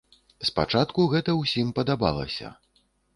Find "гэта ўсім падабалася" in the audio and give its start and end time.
1.13-2.49